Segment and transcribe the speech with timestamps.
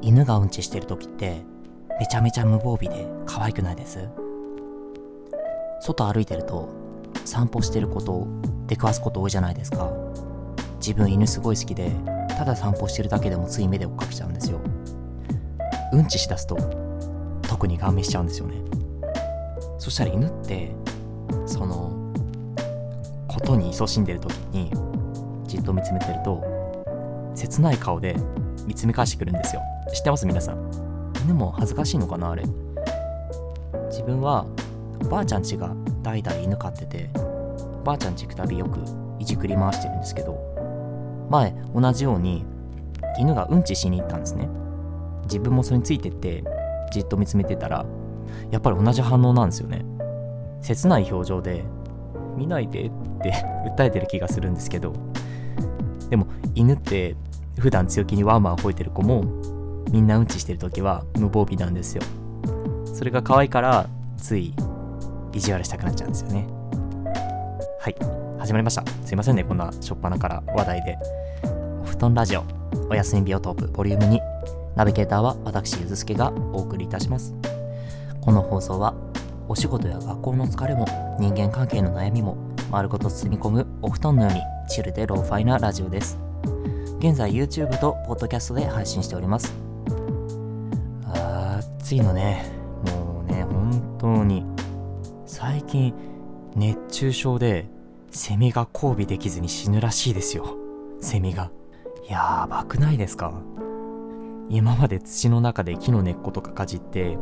[0.00, 1.42] 犬がうんちしてる時って
[2.00, 4.08] めちゃめちゃ無防備で可愛くないです？
[5.80, 6.68] 外歩いてると
[7.24, 8.26] 散歩してること
[8.66, 9.90] 出くわすこと多いじゃないですか。
[10.78, 11.92] 自分犬すごい好きで
[12.28, 14.60] ただ散歩してるだけでもつい目で追っかけちゃうんですよ。
[15.92, 16.56] うんちしだすと
[17.42, 18.56] 特に顔見しちゃうんですよね。
[19.78, 20.72] そしたら犬って
[21.46, 22.12] その
[23.26, 24.70] ことに勤しんでる時に
[25.46, 26.42] じっと見つめてると
[27.34, 28.16] 切ない顔で
[28.66, 29.62] 見つめ返してくるんですよ。
[29.92, 30.26] 知ってます？
[30.26, 31.12] 皆さん。
[31.24, 32.44] 犬も恥ずかしいのかなあれ。
[33.88, 34.46] 自分は
[35.00, 38.80] おばあちゃん家が代々犬飼ってておばあちゃん家行くたびよく
[39.18, 42.44] いじくり回してるんですけど前同じように
[43.18, 44.48] 犬がうんちしに行ったんですね。
[45.24, 46.44] 自分もそれについてって
[46.92, 47.84] じっと見つめてたら
[48.50, 49.84] やっぱり同じ反応なんですよね。
[50.62, 51.64] 切ない表情で
[52.36, 52.90] 見ないでっ
[53.22, 53.32] て
[53.76, 54.92] 訴えてる気がするんですけど。
[56.08, 57.16] でも犬って
[57.58, 59.24] 普段強気にワンワン吠えてる子も
[59.90, 62.02] みんなうんちしてる時は無防備なんですよ。
[62.94, 64.54] それが可愛いからつい
[65.32, 66.46] 意地悪したくなっちゃうんですよね。
[67.80, 68.18] はい。
[68.38, 68.84] 始まりました。
[69.04, 69.44] すいませんね。
[69.44, 70.98] こんなしょっぱなから話題で。
[71.82, 72.44] お布団ラジオ。
[72.90, 73.68] おやすみビオトープ。
[73.68, 74.18] ボリューム2
[74.76, 77.34] ナビゲーターは私ゆずすけがお送りいたします。
[78.20, 78.94] この放送は
[79.48, 80.84] お仕事や学校の疲れも
[81.18, 82.36] 人間関係の悩みも
[82.70, 86.18] 丸ごと包み込むお布団のようにチルでローファイなラジオです。
[86.98, 89.67] 現在 YouTube と Podcast で配信しております。
[91.88, 92.44] 暑いのね。
[92.86, 94.44] もうね本当に。
[95.24, 95.94] 最近
[96.54, 97.66] 熱中症で
[98.10, 100.58] セミが交尾できずに死ぬらしいですよ。
[101.00, 101.50] セミが。
[102.06, 103.32] やばくないですか？
[104.50, 107.16] 今まで土の中で木の根っことかかじって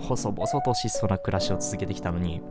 [0.00, 2.42] 細々と質素な暮らしを続けてきたのに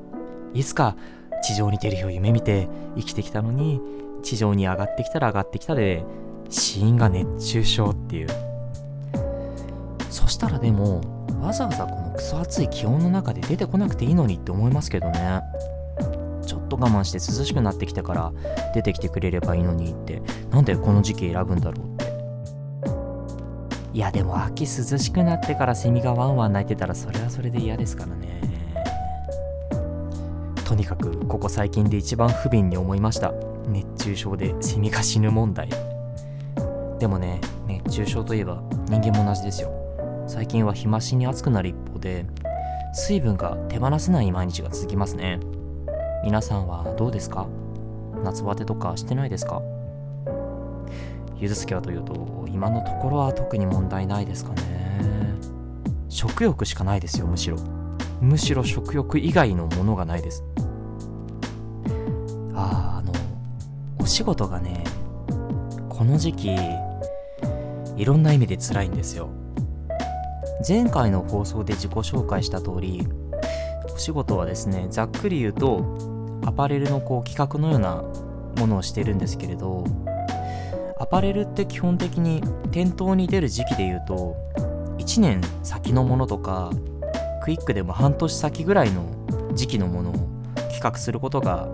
[0.55, 0.95] いつか
[1.43, 3.79] 地上に出る日を夢見て生きてきたのに
[4.23, 6.03] 地上に上がってきたら上がってきたで
[6.49, 8.27] 死因が熱中症っていう。
[10.09, 15.41] そしたらでもわざわざこのクソ暑い気温の中で出てこなくていいのにって思いますけどね。
[16.45, 18.31] ちょっと我慢して涼しくなってきてから
[18.73, 20.21] 出てきてくれればいいのにって。
[20.51, 22.09] なんでこの時期選ぶんだろうって。
[23.93, 28.41] いやでも秋涼しくなってからセミがワンワン鳴いてたらそれはそれで嫌ですからね。
[30.65, 33.33] とにかくここ最近で一番不憫に思いました。
[33.67, 35.69] 熱中症でセミが死ぬ問題。
[36.99, 39.78] でもね熱中症といえば人間も同じですよ。
[40.29, 42.23] 最近は日増しに暑くなる一方で
[42.93, 45.39] 水分が手放せない毎日が続きますね。
[46.23, 47.47] 皆さんはどうですか？
[48.23, 49.63] 夏バテとかしてないですか？
[51.39, 55.33] ゆずすけはというと今のところは特に問題ないですかね。
[56.09, 57.57] 食欲しかないですよむしろ。
[58.21, 60.43] むしろ食欲以外のものがないです。
[62.53, 63.11] あーあの
[63.99, 64.83] お仕事がね
[65.89, 66.55] この時期
[67.97, 69.29] いろんな意味で辛いんですよ。
[70.67, 73.07] 前回の放送で自己紹介した通り
[73.93, 75.97] お仕事はですねざっくり言うと
[76.45, 78.03] アパレルのこう企画のような
[78.57, 79.85] ものをしてるんですけれど
[80.99, 84.35] アパレルって基本的に店頭に出る時期で言うと
[84.97, 86.71] 1年先のものとか
[87.41, 89.05] クイックでも半年先ぐらいの
[89.53, 90.13] 時期のものを
[90.55, 91.69] 企画することが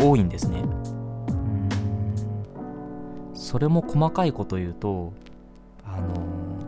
[0.00, 0.64] 多いんですね。
[3.34, 5.12] それも細かいこと言うと
[5.84, 6.59] あの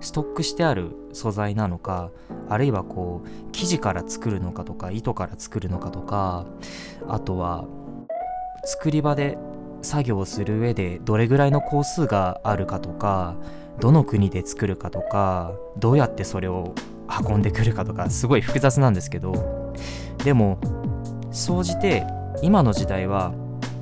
[0.00, 2.10] ストックしてある素材なのか
[2.48, 6.46] あるいはこう生地から作るのかとか糸から作るのかとか
[7.08, 7.66] あとは
[8.64, 9.38] 作り場で
[9.82, 13.36] 作業する上でどれぐらいの工数があるかとか
[13.80, 16.74] どの国で作るかとかどうやってそれを
[17.26, 19.72] 運んでくるかとかすごい複雑なんですけど
[20.24, 20.58] でも
[21.30, 22.04] 総じて
[22.42, 23.32] 今の時代は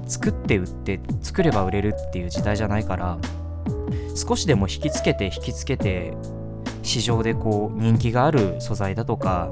[0.07, 3.19] 作って売って作れば売れるっていう時代じゃないから
[4.15, 6.15] 少しでも引きつけて引きつけて
[6.83, 9.51] 市場でこう人気がある素材だとか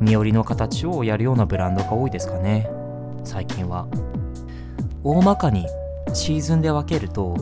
[0.00, 2.68] 身寄りの形をやるようなブランドが多いですかね。
[3.24, 3.86] 最近は。
[5.02, 5.66] 大まかに
[6.12, 7.36] シーズンで分けると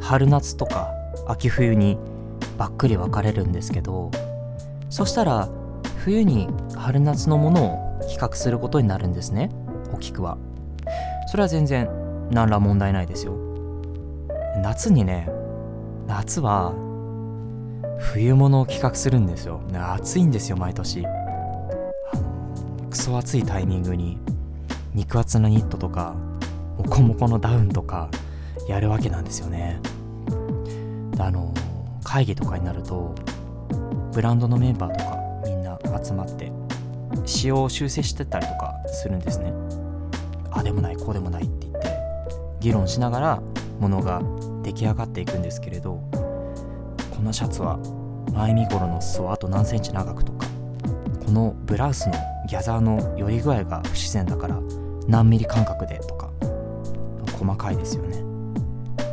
[0.00, 0.92] 春夏とか
[1.26, 1.98] 秋冬に
[2.56, 4.10] ばっくり分かれるんですけど
[4.90, 5.48] そしたら
[6.04, 9.50] 冬に春夏のものを比較することになるんですね。
[9.92, 10.38] 大きくは。
[11.26, 11.88] それは全然
[12.30, 13.34] 何ら問題ないですよ。
[14.62, 15.28] 夏にね
[16.10, 16.72] 夏は
[18.00, 19.60] 冬物を企画するんですよ。
[19.72, 21.06] 暑いんですよ毎年。
[22.90, 24.18] クソ暑いタイミングに
[24.92, 26.16] 肉厚なニットとか
[26.76, 28.10] モコモコのダウンとか
[28.68, 29.80] やるわけなんですよね。
[31.20, 31.54] あの
[32.02, 33.14] 会議とかになると
[34.12, 36.50] ブランドのメンバーとかみんな集まって
[37.24, 39.52] 仕様を修正してたりとかするんですね。
[40.50, 41.88] あでもないこうでもないって言って
[42.58, 43.42] 議論しながら
[43.78, 44.20] ものが
[44.62, 46.02] 出来上がっていくんですけれど
[47.14, 47.78] このシャツは
[48.32, 50.46] 前身頃の裾はあと何センチ長くとか
[51.24, 52.14] このブラウスの
[52.48, 54.60] ギャザーの寄り具合が不自然だから
[55.06, 56.30] 何ミリ間隔でとか
[57.38, 58.22] 細かいですよね。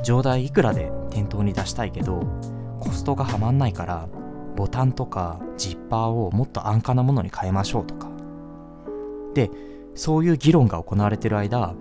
[0.03, 2.21] 上代いくらで店頭に出したいけど
[2.79, 4.07] コストがはまんないから
[4.55, 8.09] ボタンとかジッパーをもっと安価なものに変えましょうとか。
[9.33, 9.51] で
[9.95, 11.73] そういう議論が行われてる間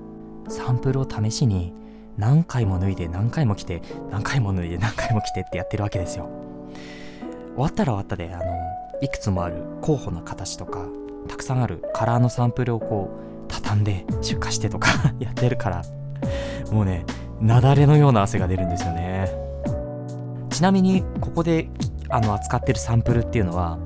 [0.48, 1.74] サンプルを試しに
[2.18, 6.28] 何回も脱いで何回も着て何回も脱いで何回も着てってやってるわけですよ。
[7.54, 8.44] 終わったら終わったであの
[9.00, 10.86] いくつもある候補の形とか
[11.28, 14.90] たくさんあるカラーのサンプルをこう畳んで出荷してとか
[15.20, 15.82] やってるから
[16.70, 17.04] もうね
[17.40, 19.30] 雪崩のような汗が出るんですよね。
[20.50, 21.68] ちなみにここで
[22.08, 23.78] あの扱ってるサンプルっていうのは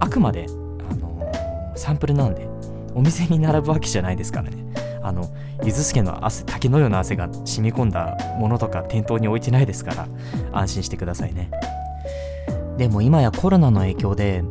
[0.00, 0.46] あくまで、
[0.90, 2.48] あのー、サンプルなんで
[2.94, 4.64] お店に並ぶわけじゃないですからね。
[5.04, 5.28] あの
[5.62, 10.08] ゆずすけの汗滝のような汗が染み込んだものとか店頭に置いてないですから
[10.52, 11.50] 安心してくださいね。
[12.78, 14.42] でも今やコロナの影響で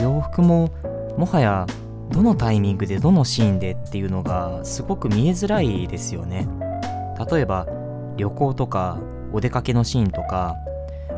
[0.00, 0.70] 洋服も
[1.16, 1.66] もはや
[2.12, 6.46] どのタイミングでどのシーンでっていうのがすごく見えづらいですよね。
[7.30, 7.66] 例えば
[8.16, 8.98] 旅行とか
[9.32, 10.54] お出かけのシーンとか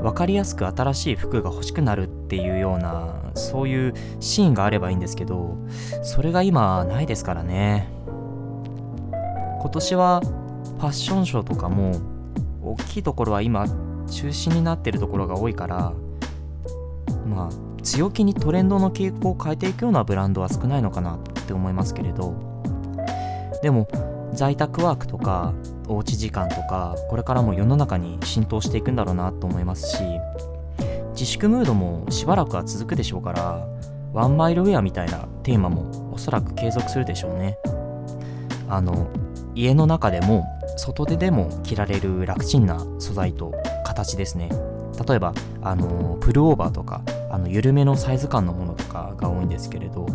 [0.02, 5.56] 分かりやすく新しい服が欲しくなるっていうようなそういうシーンがあればいいんですけど
[6.02, 7.97] それが今ないですからね。
[9.60, 11.92] 今年はファッションショーとかも
[12.62, 15.92] 大きいところは今中止になってるところが多いから
[17.26, 22.48] まあ強気にトレンドの傾向を変えていくようなブランドは少ないのかなって思いますけれど。
[23.62, 23.88] でも
[24.32, 25.52] 在宅ワークとか
[25.88, 30.02] おうち時間とかこれからも世の中に浸透していくんだろうなと思いますし
[31.12, 33.66] 自粛ムードもしばらくは続くでしょうから
[34.12, 37.58] ワンマイルウェアみたいなテーマもおそらく継続するでしょうね。
[38.68, 39.08] あの
[39.58, 40.46] 家の中でも
[40.76, 43.52] 外ででも着られる楽ちんな素材と
[43.84, 44.50] 形ですね。
[45.04, 50.06] 例えばあのプルオーバーとかあの緩めのサイズ感のものとかが多いんですけれど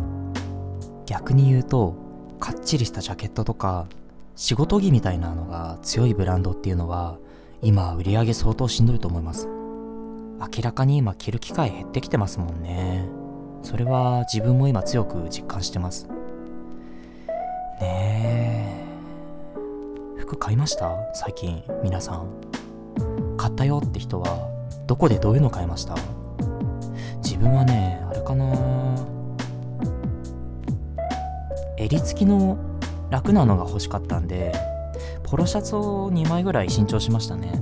[1.06, 1.96] 逆に言うと
[2.40, 3.88] かっちりしたジャケットとか
[4.36, 7.18] 仕事着みたいなのが強いブランドっていうのは
[7.62, 9.50] 今売り上げ相当しんどいと思います。
[10.40, 13.10] 明らかに今着る機会減ってきてますもんね。
[13.62, 16.08] それは自分も今強く実感してます。
[17.82, 18.63] ねえ。
[20.18, 20.92] 服買いました？
[21.14, 22.28] 最近皆さん。
[23.38, 24.50] 買ったよって人は
[24.88, 25.96] どこでどういうの買いました？
[27.24, 28.46] 自分はねあれかな。
[31.78, 32.58] 襟付きの
[33.10, 34.54] 楽なのが欲しかったんで
[35.24, 37.62] ポロシャツを2枚ぐらい新調しましたね。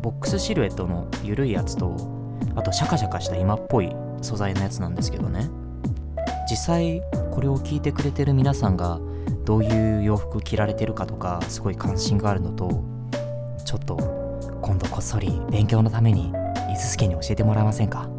[0.00, 1.94] ボックスシルエットの緩いやつと
[2.54, 5.50] あとシャカシャカした今っぽい素材のやつなんですけどね。
[6.50, 7.02] 実際
[7.32, 9.00] これを聞いてくれてる皆さんが
[9.48, 12.84] どういう洋服着られてるかとかすごい関心があるのと
[13.64, 13.96] ちょっと
[14.60, 18.10] 今度こっそり勉強のために伊豆助に教えてもらえませんか？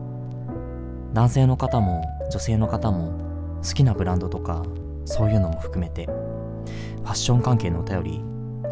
[1.14, 4.64] 男性の方も女性の方も好きなブランドとか
[5.06, 8.24] そういうのも含めてファッション関係のお便り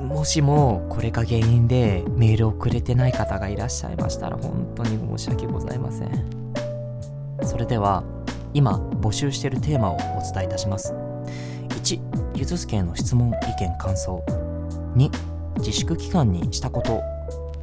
[0.00, 6.10] もしもこれが原因でメールをくれてない方がいらっしゃいましたら本当に申し訳ございません。
[7.44, 8.02] それでは
[8.54, 10.92] 今募集しているテーマをお伝えいたします。
[11.68, 12.00] 1
[12.34, 14.22] ゆずすけへの質問意見感想。
[14.96, 15.10] 2
[15.58, 17.00] 自粛期間にしたこと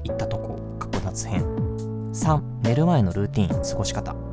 [0.03, 1.43] 言ったとこ過去夏編
[2.13, 4.28] 3寝る前のルーティン過ごし方。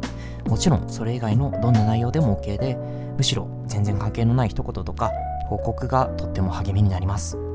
[0.49, 2.76] もちろんそれ以外のどんな内容でも OK で
[3.17, 5.11] むしろ全然関係のない一言とか
[5.49, 7.46] 報告がとっても励みになります。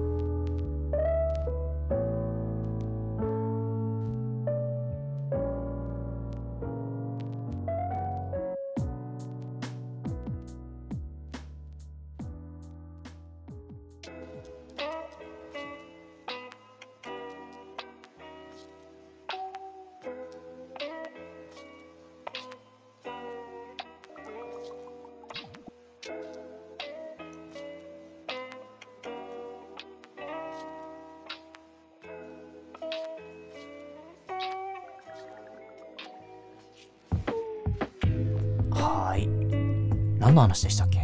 [40.33, 41.01] の話でしたっけ？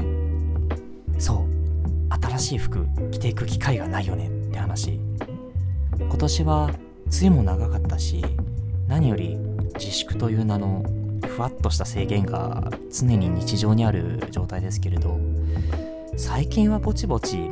[1.17, 1.47] そう。
[2.09, 4.27] 新しい服着ていく機会がないよね。
[4.27, 4.99] って話。
[5.99, 6.65] 今年は
[7.07, 8.23] 梅雨も長かったし
[8.87, 9.37] 何より
[9.75, 10.83] 自粛という名の
[11.25, 15.19] ふわっとした制限が常に日常にある状態ですけれど
[16.15, 17.49] 最近はぼちぼち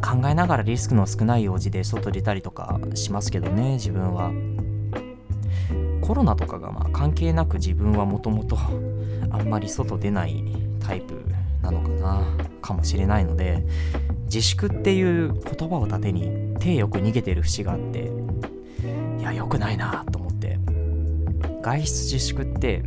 [0.00, 4.30] 考えながらリスクの少ない用事で外出たりとかしますけどね自分は。
[6.00, 8.56] コロナとかがまあ関係なく自分はもともと
[9.30, 10.42] あんまり外出ない
[10.88, 11.22] タイプ
[11.62, 12.26] なのかな
[12.62, 13.62] かもしれないので
[14.24, 18.10] 自粛っていう言葉を盾に手よく逃げてる節があって
[19.18, 20.58] いや良くないなと思って。
[21.62, 22.84] 外出自粛って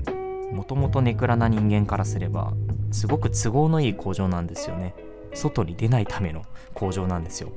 [0.51, 2.53] もともとネクラな人間からすれば
[2.91, 4.95] すごく都合のいい工場なんですよね。
[5.33, 6.41] 外に出ないための
[6.73, 7.51] 工場なんですよ。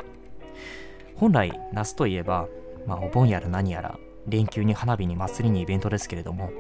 [1.16, 2.46] 本来夏といえば、
[2.86, 6.50] まあ、お盆やら何やら連休に花火に祭りにイベントですけれども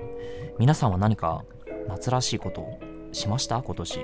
[0.58, 1.44] 皆さんは何か
[1.88, 2.80] 夏らしいことを
[3.14, 3.62] しました？
[3.62, 4.00] 今年。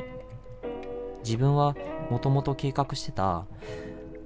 [1.23, 1.76] 自分は
[2.11, 3.45] もともと計画してた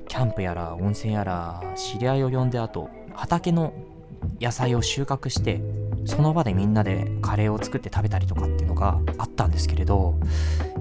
[0.07, 3.73] キャンプやら温泉やら知り合いを呼んであと畑の
[4.41, 5.61] 野菜を収穫して
[6.05, 10.19] その場でみんなでカレーを作って食べたりとかっていうのがあったんですけれど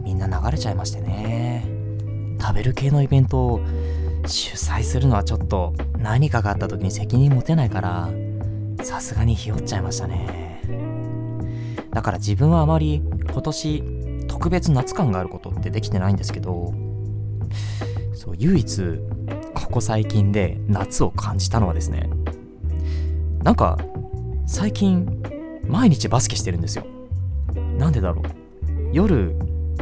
[0.03, 1.65] みんな流れちゃいましてね。
[2.39, 3.61] 食べる系のイベントを
[4.27, 8.09] 主催するのはちょっと何かがあった時に責任持てないから
[8.83, 10.61] さすがにひよっちゃいましたね。
[11.91, 13.01] だから自分はあまり
[13.33, 16.71] 今年特別夏感があることってできてないんですけど
[18.13, 18.99] そう唯一
[19.55, 22.11] ここ最近で夏を感じたのはですね
[23.43, 23.79] なんか
[24.45, 25.23] 最近
[25.67, 26.85] 毎日バスケしてるんですよ。
[27.77, 28.25] なんでだろう。
[28.91, 29.35] 夜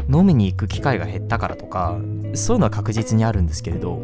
[0.10, 2.00] 飲みに行く機会が減ったからとか
[2.34, 4.00] そういうのは確実にあるんですけれど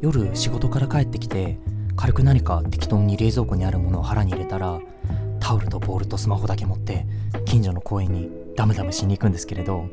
[0.00, 1.58] 夜仕事から帰ってきて
[1.96, 4.78] 軽く何か適当に冷蔵庫にあるものを腹に入れたら
[5.40, 7.06] タオルとボールとスマホだけ持って
[7.44, 9.88] 近所の公園にダムダムしに行くんですけれど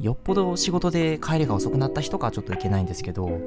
[0.00, 3.40] よっぽど仕事で帰りが遅くなった人かちょっといけないんですけど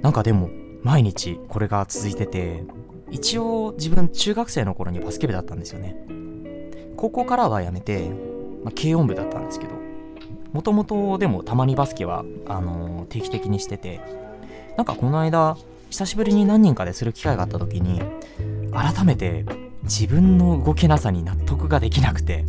[0.00, 0.50] なんかでも
[0.82, 2.64] 毎日これが続いてて
[3.10, 5.96] 一応自分中学生の頃にバスケ部だったんですよね。
[6.96, 8.08] 高校からは辞めて、
[8.64, 9.72] まあ、軽音部だったんですけど
[10.52, 14.00] もともとでもたまにバスケはあのー、定期的にしてて
[14.76, 15.56] なんかこの間
[15.90, 18.00] 久しぶりに何人かでする機会があった時に
[18.72, 19.44] 改めて
[19.82, 22.44] 自分の動けなさに納得ができなくて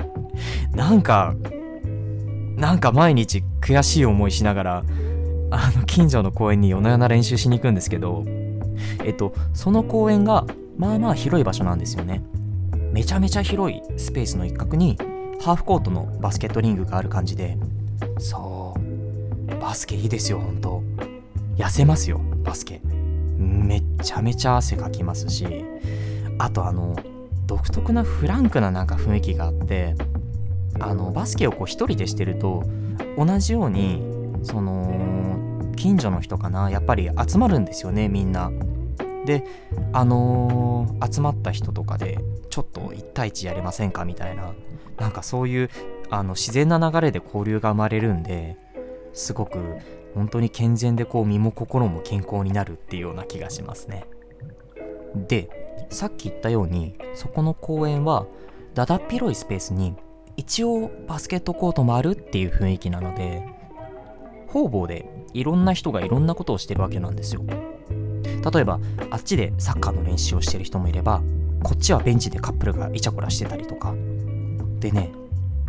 [0.71, 1.35] なんか
[2.55, 4.83] なんか毎日悔しい思いしながら
[5.51, 8.25] あの近所の公園に夜な夜な練習しに行くんですけど
[9.03, 10.45] えっとその公園が
[10.77, 12.23] まあまあ広い場所なんですよね。
[12.91, 14.97] めちゃめちゃ広いスペースの一角に
[15.41, 17.57] ハーフコートのバスケットリングがある感じで
[18.19, 18.93] そう。
[19.59, 20.83] バスケいいですよほんと
[21.57, 22.81] 痩せますよバスケ。
[23.37, 25.65] めっちゃめちゃ汗かきますし
[26.37, 26.95] あとあの
[27.45, 29.95] 独特なフランクななんか雰囲気があって
[30.79, 32.63] あのバスケをこう一人でしてると
[33.17, 34.01] 同じように
[34.43, 38.51] その近所の人かなやっぱり集まるんですよねみんな。
[39.25, 39.45] で
[39.93, 44.53] あのー、集まった人とかでちょっと1対1やれませんかみたいな
[44.97, 45.69] なんかそういう
[46.09, 48.57] あの自然な流れで交流が生まれるんで
[49.13, 49.59] すごく
[50.13, 54.05] 本当に健全でこう身も心も健康になるっていうような気がしますね。
[55.15, 55.49] で
[55.89, 58.25] さっき言ったようにそこの公園は
[58.73, 59.95] だだっ広いスペースに
[60.37, 63.43] 一応バスケットコートもあるっていう雰囲気なので
[64.47, 67.41] 方々でいろんな人がいろんなことをしてるわけなんですよ。
[67.45, 71.21] 例えばあっちでサッカーの練習をしてる人もいれば
[71.63, 73.95] こっちはベンチでカップルがイチャコラしてたりとか。
[74.79, 75.11] でね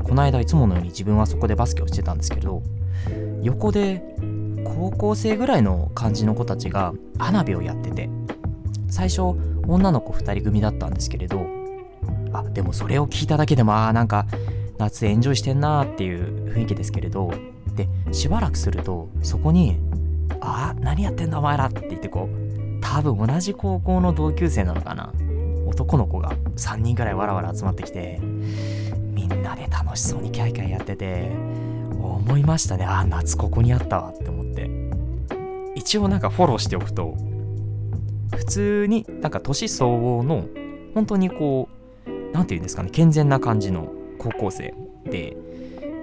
[0.03, 2.63] この間いつものように自分はそこでバスケをしてたんですけど
[3.43, 4.03] 横で
[4.65, 8.11] 高校生ぐらいの感じの子たちが花火をやってて
[8.89, 9.23] 最初
[9.67, 11.47] 女の子2人組だったんですけれど
[12.35, 14.27] あでもそれを聞いただけでもああなんか
[14.79, 17.33] 夏エンジョイしてんなーっていう雰囲気ですけれど
[17.75, 19.79] でしばらくするとそこに
[20.41, 25.13] 「あ何やってんだお前ら」って言ってこう多分同じ高校の同級生なのかな。
[25.67, 28.21] 男の子が3人ぐらいわらわら集まってきて
[29.13, 31.33] みんなで楽しそうにキャイキャイやってて
[31.99, 32.85] 思いましたね。
[32.85, 34.71] あ夏ここにあったわって思って。
[35.75, 37.17] 一応なんかフォローしておくと
[38.37, 40.45] 普通になんか年相応の
[40.95, 41.84] 本当にこう
[42.35, 44.75] 何て言うんですかね健全な感じの高校生
[45.05, 45.37] で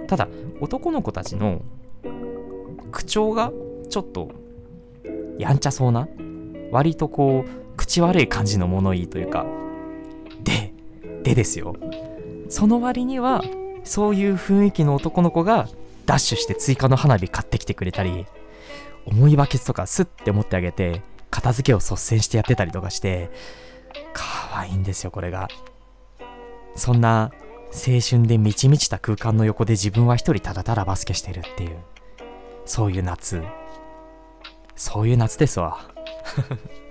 [0.08, 0.28] ただ
[0.62, 1.62] 男の子たちの
[2.92, 3.52] 口調が
[3.90, 4.32] ちょっと
[5.38, 6.08] やんちゃそうな
[6.72, 9.46] 割とこう口悪い感じの物言いというか
[10.44, 10.74] で
[11.24, 11.76] でですよ。
[12.50, 13.44] その割には
[13.84, 15.68] そういう雰囲気の男の子が
[16.06, 18.26] ダッシュして追加の花火買ってきてくれたり
[19.06, 23.32] 重いバケツとかスッて持ってあげて片付けを率先してやってたりとかして
[24.14, 25.48] 可愛いんですよこれが。
[26.76, 27.32] そんな
[27.74, 31.78] 青春で満ち満ちた空間の横で自分は一人ただただバスケしてるっていう、
[32.66, 33.42] そういう夏。
[34.76, 35.80] そういう夏ですわ。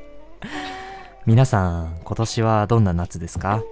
[1.27, 3.63] 皆さん、今年はどんな夏ですか？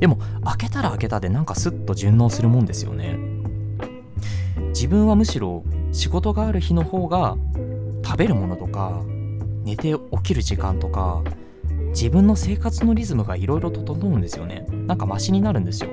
[0.00, 3.18] でも、開けたら開けたでなんかスッと順応するもんですよね。
[4.70, 7.36] 自分はむしろ仕事がある日の方が
[8.04, 9.02] 食べるものとか
[9.64, 11.22] 寝て起きる時間とか
[11.88, 14.66] 自分の生活のリズムがいろいろ整うんですよね。
[14.86, 15.90] なんかマシになるんですよ。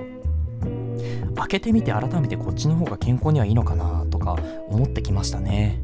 [1.36, 4.38] 開けてみて改めてこっちの方が健康にはいいのかなとか
[4.70, 5.84] 思ってきましたね。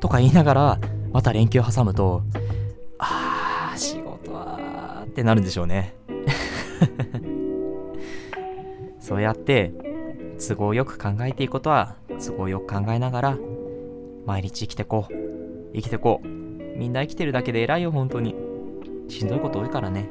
[0.00, 0.78] とか言いながら
[1.12, 2.22] また連休挟むと
[2.98, 5.94] あー仕事はってなるんでしょうね。
[9.12, 9.74] そうやって
[10.38, 13.38] 都合よく考えていくことは都合よく考えながら
[14.24, 15.12] 毎日生きてこう
[15.74, 16.26] 生きてこう。
[16.78, 18.34] みんな生きてるだけで偉いよ本当に。
[19.08, 20.08] しんどいこと多いからね。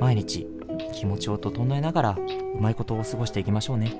[0.00, 0.48] 毎日
[0.92, 2.18] 気持ちを整えながら
[2.56, 3.96] うまいことを過ごしていきましょうね。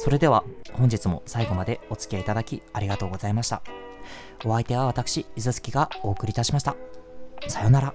[0.00, 0.42] それでは
[0.72, 3.62] 本日も最後までお付き合いいただきありがとうございました。
[4.44, 6.74] お相手は私伊豆月がお送りいたしました。
[7.46, 7.94] さようなら。